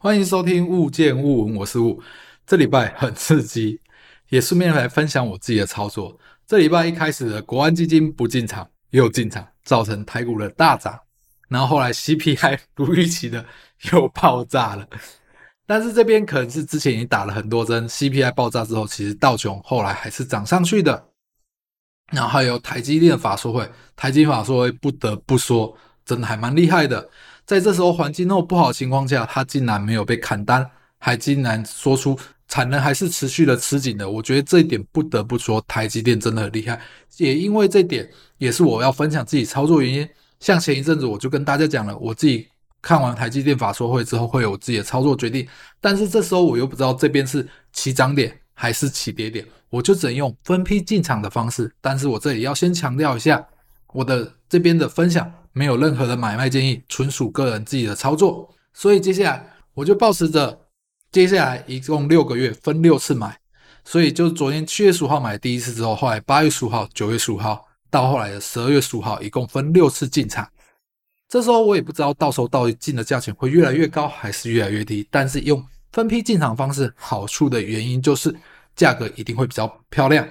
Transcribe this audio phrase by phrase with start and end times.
[0.00, 2.00] 欢迎收听物见物闻，我是物。
[2.46, 3.80] 这礼拜很刺激，
[4.28, 6.16] 也顺便来分享我自己的操作。
[6.46, 10.96] 这礼拜一开始的国安基金不进场，又进场，造成台股的大涨。
[11.48, 13.44] 然后后来 CPI 如预期的
[13.90, 14.86] 又爆炸了。
[15.66, 21.08] 但是这边可能是之前已经打了很多针，CPI 爆炸之后，其实道琼后来还是涨上去的。
[22.12, 27.10] 然后还有台积电法说会，台积法说会不得不说，真的还蛮厉害的。
[27.48, 32.14] 在这时候环境那么不好的情况下，他竟然没有被砍单，还竟然说出
[32.46, 34.10] 产能还是持续的吃紧的。
[34.10, 36.78] 我觉得这一点不得不说，台积电真的很厉害。
[37.16, 40.06] 也因为这点，也是我要分享自己操作原因。
[40.40, 42.46] 像前一阵子我就跟大家讲了，我自己
[42.82, 45.48] 看完台积电法说会之后，会有自己的操作决定。
[45.80, 51.72] 但是这时候我又不知道这边是起涨点还是起跌点，我就只能用分批进场的方式。
[51.80, 53.42] 但是我这里要先强调一下，
[53.94, 55.32] 我的这边的分享。
[55.58, 58.48] 没有任何的买卖建议，纯属个人自己的操作。
[58.72, 59.44] 所以接下来
[59.74, 60.56] 我就抱持着，
[61.10, 63.36] 接下来一共六个月分六次买，
[63.84, 70.48] 所以就昨天七月十五号买第一次之后，后来八月十五号、九月十五号到后来的十二月十五号，一共分六次进场。
[71.28, 78.32] 这时候我也不知道到时候到底进的价钱会越来越高还是越来越低，但是用分批进场方式，好处的原因就是
[78.76, 80.24] 价格一定会比较漂亮。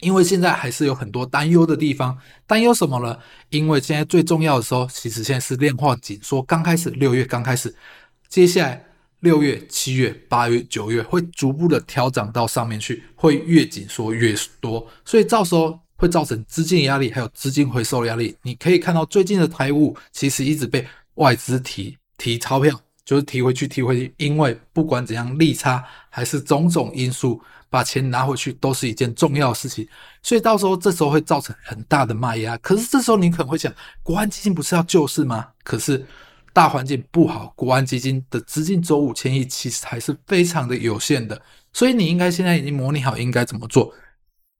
[0.00, 3.18] 因为现在还是有很多担忧的地方，担忧什么呢？
[3.48, 7.74] 因为现在最重要的时候，其实现在是量化紧缩刚开始，六月刚开始，
[8.28, 8.84] 接下来
[9.20, 18.36] 六月、七月、八月、九月会逐步的调整到上面去，会越紧缩越多，所以到时候会造成资金压力，还有资金回收压力。
[18.42, 27.40] 你可以看到最近的台股其实一直被外资提提钞票，就是提回去提回去，因为不管怎样利差还是种种因素。
[27.68, 29.86] 把钱拿回去都是一件重要的事情，
[30.22, 32.56] 所以到时候这时候会造成很大的卖压。
[32.58, 33.70] 可是这时候你可能会想，
[34.04, 35.48] 国安基金不是要救市吗？
[35.64, 36.06] 可是
[36.52, 41.38] 大环境不好，国安基金的资金周五千亿其实还是非常的有限的。
[41.72, 43.92] 所以你应该现在已经模拟好应该怎么做。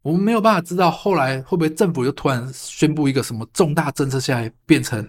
[0.02, 5.08] 我们没有办法知道后来会不会政府又突然宣布一个什么重大政策下来变成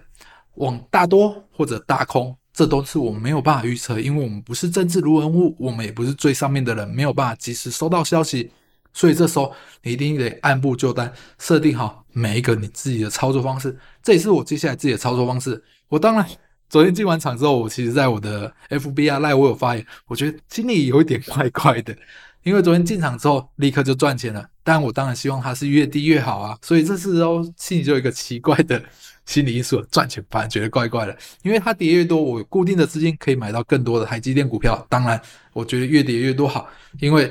[0.54, 2.34] 往大多或者大空。
[2.58, 8.50] 这都是我们没有办法预测，因为我们不是政治人物，我们也不是最上面的人，没有办法及时收到消息。
[8.92, 9.54] 所以这时候
[9.84, 13.78] 你一定得按部就班，设定好每一个你自己的操作方式。
[14.02, 15.62] 这也是我接下来自己的操作方式。
[15.86, 16.26] 我当然
[16.68, 21.96] 昨天进完场之后，我其实在我的 FB 啊 Line 我有发言，我觉得心里有一点怪怪的，
[22.42, 26.58] 因为昨天进场之后立刻就赚钱了，但我当然希望它是越低越好啊。
[26.60, 28.82] 所以这时候心里就有一个奇怪的。
[29.28, 34.74] 心理因素赚钱反而觉得怪怪的，因为它跌越多，我固定的资金可以买到更多的台积电股票。
[34.88, 35.20] 当然，
[35.52, 36.66] 我觉得越跌越多好，
[36.98, 37.30] 因为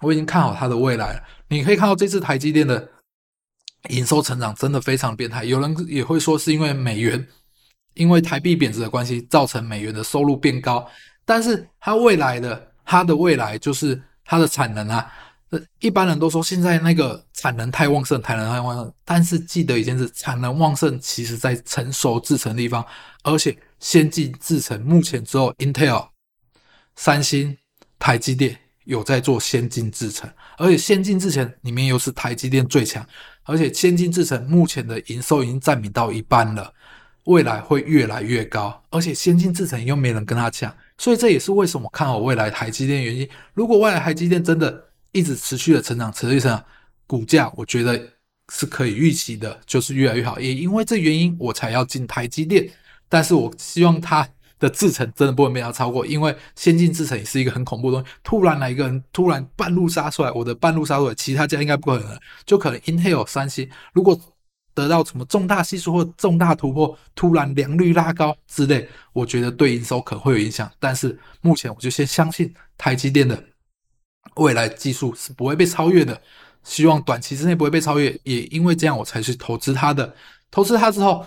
[0.00, 1.22] 我已经看好它的未来了。
[1.46, 2.88] 你可以看到这次台积电的
[3.90, 5.44] 营收成长真的非常变态。
[5.44, 7.24] 有人也会说是因为美元，
[7.94, 10.84] 因为台币贬值的关系造成美元的收入变高，
[11.24, 15.08] 但是它未来的它的未来就是它的产能啊。
[15.80, 18.92] 一般人都说现在那个产能太旺盛，产能太旺盛。
[19.04, 22.84] 但是记得一件事，产能旺盛其实在成熟制程地方，
[23.22, 26.08] 而且先进制程目前只有 Intel、
[26.96, 27.56] 三星、
[27.98, 33.06] 台积电有在做先进制程，而且先进制程里面又是台积电最强，
[33.44, 36.70] 而且先进制程目前的营收已经占比到一半了，
[37.24, 43.26] 未来会越来越高，而且先进制程又没人跟他抢，所以这也是为什么看好未来台积电原因。
[43.54, 46.64] 如果未来台积电真的，一直持续的成长，持续成长，
[47.06, 48.00] 股价我觉得
[48.50, 50.38] 是可以预期的，就是越来越好。
[50.38, 52.68] 也因为这原因，我才要进台积电。
[53.08, 58.14] 但是我希望它的制程真的不会被它超过，因为先进制程也是一个很恐怖的东西。
[58.22, 64.20] 突然来一个人，突然半路杀出来，我的半路杀出来，其他家应该不可能，就可能 Intel、三星，如果
[64.74, 70.70] 得到什么重大系数或重大突破，突然良率拉高之类，我觉得对营收可能会有影响。
[70.78, 73.42] 但是目前我就先相信台积电的。
[74.38, 76.20] 未来技术是不会被超越的，
[76.64, 78.18] 希望短期之内不会被超越。
[78.24, 80.14] 也因为这样，我才去投资它的。
[80.50, 81.26] 投资它之后，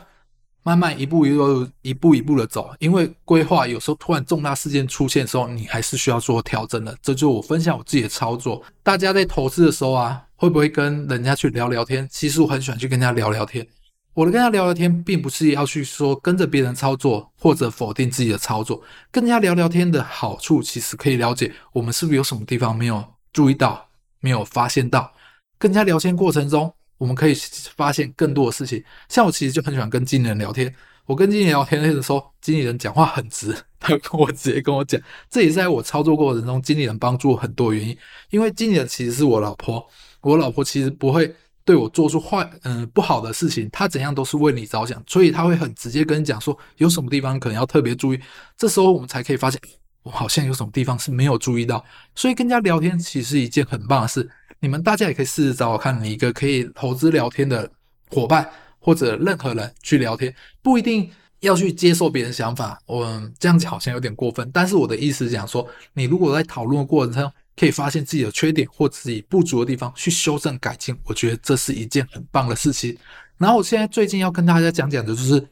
[0.64, 2.72] 慢慢一步一步、一步一步的走。
[2.80, 6.98] 因为规划有时候突然重大事件出现的时候，你还是需要做调整的。
[7.02, 8.64] 这就是我分享我自己的操作。
[8.82, 12.08] 大家在投资的时候啊，会不会跟人家去聊聊天？
[12.12, 13.66] 其实我很喜欢去跟人家聊聊天。
[14.14, 18.84] 我的跟他聊聊天，并不是要去说跟着别人操作或者否定自己的操作。
[19.10, 23.88] 跟人家聊聊天的好处，其实可以了解我们是不是有什么地方没有注意到、
[24.20, 25.10] 没有发现到。
[25.58, 27.34] 跟人家聊天过程中，我们可以
[27.78, 28.84] 发现更多的事情。
[29.08, 30.74] 像我其实就很喜欢跟经理人聊天。
[31.06, 35.00] 我跟经理人聊天的时候，经理人讲话很直，他跟我直接跟我讲，
[35.30, 37.98] 这也是在我操作过程中，经理人帮助很多原因。
[38.30, 39.88] 因为经理人其实是我老婆，
[40.20, 41.34] 我老婆其实不会。
[41.64, 48.20] 对我做出坏嗯、不好的事情，他怎样都是为你着想，所以他会很直接跟你讲说有什么地方可能要特别注意。
[48.58, 49.60] 这时候我们才可以发现，
[50.04, 51.84] 我好像有什么地方是没有注意到。
[52.16, 54.30] 所以跟人家聊天其实是一件很棒的事。
[54.60, 57.70] 你们大家也可以试试找我看你一个可以投资聊天的
[58.10, 58.48] 伙伴，
[58.80, 61.10] 或者任何人去聊天，不一定
[61.40, 62.80] 要去接受别人想法。
[62.86, 67.32] 我这样子好像有点过分，但是我的意思讲说，你如果在讨论的过程中，
[67.62, 70.98] 可以发现自己的缺点或自己不足的地方，去修正改进。
[71.04, 72.98] 我觉得这是一件很棒的事情。
[73.38, 75.48] 然后我现在最近要跟大家讲讲的就是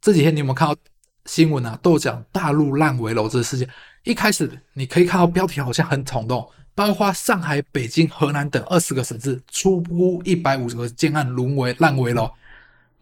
[0.00, 0.76] 这几天你有没有看到
[1.26, 1.76] 新闻啊？
[1.82, 3.68] 都讲大陆烂尾楼这个事件。
[4.04, 12.30] 一开始你可以看到标题好像很冲动，包括上海、北京、河南等二十个省市，初估一百五十个建案沦为烂尾楼。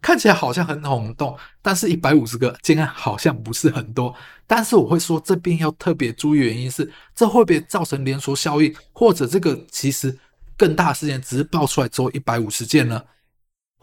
[0.00, 4.14] 看起来好像很轰动，但是一百五十个建案好像不是很多。
[4.46, 10.18] 但是我会说，这边要特别注意，原因是这会不会造成连锁效应，或者这个其实
[10.56, 13.02] 更大事件只是爆出来之后一百五十件呢？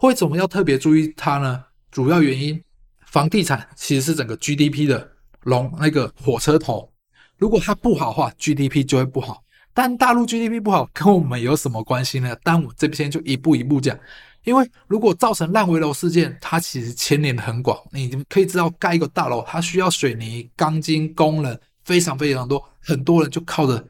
[0.00, 1.64] 为什么要特别注意它呢？
[1.90, 2.62] 主要原因，
[3.06, 5.10] 房地产其实是整个 GDP 的
[5.44, 6.92] 龙那个火车头，
[7.36, 9.42] 如果它不好的话，GDP 就会不好。
[9.72, 12.36] 但大陆 GDP 不好跟我们有什么关系呢？
[12.42, 13.96] 但我这边就一步一步讲。
[14.44, 17.78] 因为如果造成烂尾楼事件，它其实牵连很广。
[17.92, 23.86] 你可以知道，盖一个大楼，它需要水泥、钢筋、工人，非常非常多，很多人就靠着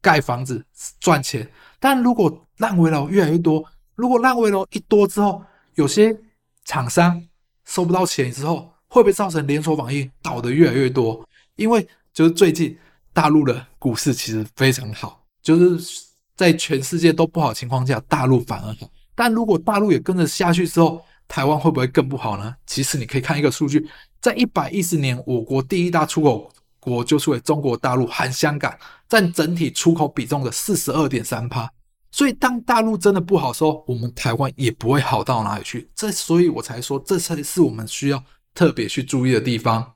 [0.00, 0.64] 盖房子
[0.98, 1.46] 赚钱。
[1.78, 3.64] 但如果烂尾楼越来越多，
[3.94, 5.42] 如果烂尾楼一多之后，
[5.74, 6.16] 有些
[6.64, 7.22] 厂商
[7.66, 11.22] 收不到钱之后，会不会造成连锁反应，倒的越来越多？
[11.56, 12.76] 因为就是最近
[13.12, 16.00] 大陆的股市其实非常好，就是
[16.34, 18.88] 在全世界都不好的情况下，大陆反而好。
[19.18, 22.54] 但如果大陆也跟着下去之后，台湾会不会更不好呢？
[22.68, 23.84] 其实你可以看一个数据，
[24.20, 26.48] 在一百一十年，我国第一大出口
[26.78, 28.72] 国就是为中国大陆含香港，
[29.08, 31.68] 占整体出口比重的四十二点三趴。
[32.12, 35.90] 所以当大陆真的不好的时候，我们台湾也不会好到哪里去。
[35.96, 38.22] 这所以我才说，这才是我们需要
[38.54, 39.94] 特别去注意的地方。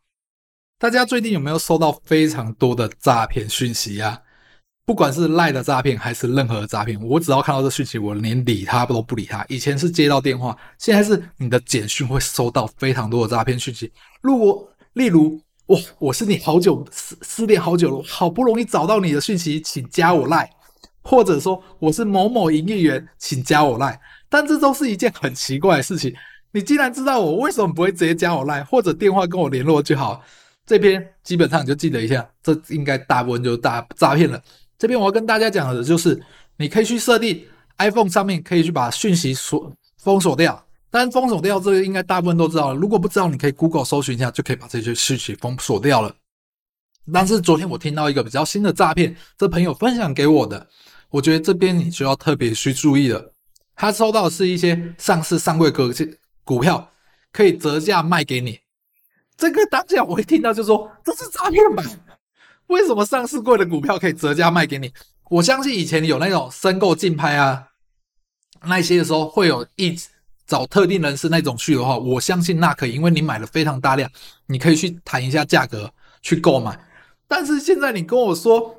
[0.81, 4.21] 大家最近有没有收到非常多的诈骗讯息呀？
[4.85, 9.45] 不管是赖的诈骗还是任何的诈骗，我只要看到这讯息，我连理他都不理他。
[9.49, 13.93] 以前是接到电话，现在是你的简讯会收到非常多的诈骗讯息。
[14.21, 20.51] 如果例如，哇，我是你好久失失恋好久了，好不容易找到你的讯息，请加我赖，
[21.03, 23.99] 或者说我是某某营业员，请加我赖。
[24.29, 26.13] 但这都是一件很奇怪的事情。
[26.51, 30.21] 你既然知道我，为什么不会直接加我赖，或者电话跟我联络就好？
[30.67, 34.43] 这边基本上你就记得一下，这应该大部分就是大诈骗了。
[34.83, 36.21] 这边我要跟大家讲的就是，
[36.57, 37.41] 你可以去设定
[37.79, 40.61] iPhone 上面可以去把讯息锁封锁掉。
[40.91, 46.13] 但封锁掉这个应该大部分都知道了，如果不知道，你可以 Google 搜寻一下，就可以把这些讯息封锁掉了。
[47.13, 50.67] 但是昨天我听到一个比较新的诈骗，这朋友分享给我的，
[51.11, 53.33] 我觉得这边你就要特别去注意了。
[53.77, 55.93] 他收到的是一些上市上柜股
[56.43, 56.91] 股票，
[57.31, 58.59] 可以折价卖给你。
[59.37, 61.85] 这个当下我一听到就说，这是诈骗吧。
[62.73, 64.91] 为什么上市贵的股票可以折价卖给你？
[65.29, 67.69] 我相信以前有那种申购竞拍啊，
[68.65, 69.95] 那些的时候会有一
[70.47, 74.11] 找特定人士那种去的话，我相信那可以，因为你买了非常大量，
[74.47, 75.93] 你可以去谈一下价格
[76.23, 76.79] 去购买。
[77.29, 78.75] 但是现在你跟我说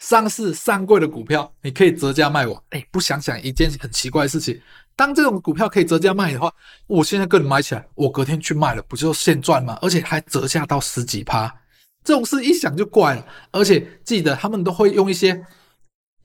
[0.00, 4.60] 上市上柜的股票你可以折价卖我，哎，不想想一件很奇怪的事情，
[4.96, 6.52] 当这种股票可以折价卖的话，
[6.88, 9.78] 我现在跟你买起来，我隔天去卖了，不就现赚吗？
[9.80, 11.52] 而且还折价到十几趴。
[12.04, 15.44] 这种事一想就怪了，而且记得他们都会用一些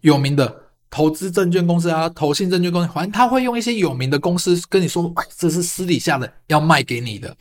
[0.02, 7.36] 有名的投资证券公司啊、投信证券公司，反正他会用一些有名的公司跟你说：“哎，这是私底下的要卖给你的。”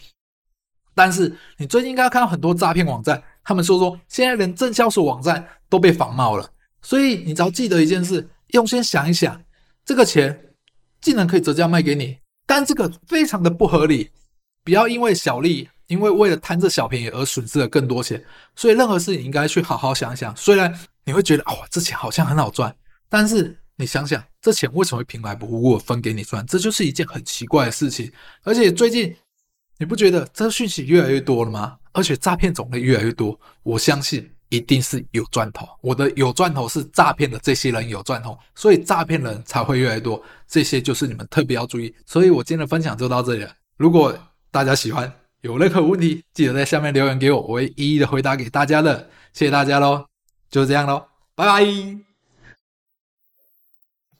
[0.94, 6.50] 但是你最近应该看到很多诈骗网站，他们说说现在连证交所网站都被仿冒了。
[6.82, 9.42] 所以你只要记得一件事，用心想一想，
[9.84, 10.54] 这个钱
[11.00, 14.10] 竟然可以折价卖给你，但这个非常的不合理，
[14.64, 15.68] 不要因为小利。
[15.86, 18.22] 因为为了贪这小便宜而损失了更多钱，
[18.54, 20.34] 所以任何事你应该去好好想想。
[20.36, 20.72] 虽然
[21.04, 22.74] 你会觉得哦，这钱好像很好赚，
[23.08, 26.44] 但是你想想，这钱为什么会平白无故分给你赚？
[26.46, 28.10] 这就是一件很奇怪的事情。
[28.42, 29.14] 而且最近
[29.78, 31.76] 你不觉得这讯息越来越多了吗？
[31.92, 35.66] 而且诈骗种类越来越多，我相信一定是有赚头。
[35.80, 40.22] 我的有赚头是诈骗的这些人有赚头，所以诈骗人才会越来越多。
[40.46, 41.94] 这些就是你们特别要注意。
[42.04, 43.50] 所以我今天的分享就到这里了。
[43.76, 44.16] 如果
[44.50, 45.10] 大家喜欢，
[45.46, 49.08] 有任何问题，记得在下面留言给我，我会一一的回答给大家的。
[49.32, 50.04] 谢谢大家喽，
[50.50, 51.04] 就这样喽，
[51.36, 52.05] 拜拜。